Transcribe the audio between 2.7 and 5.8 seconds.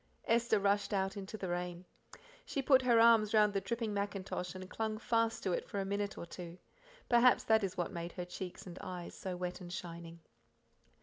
her arms round the dripping mackintosh and clung fast to it for